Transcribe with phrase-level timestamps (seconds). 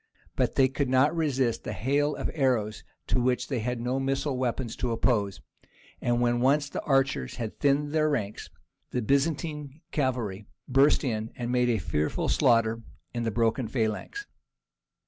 [0.35, 4.35] But they could not resist the hail of arrows to which they had no missile
[4.35, 5.41] weapons to oppose,
[6.01, 8.49] and when once the archers had thinned their ranks,
[8.89, 12.81] the Byzantine cavalry burst in, and made a fearful slaughter
[13.13, 14.25] in the broken phalanx.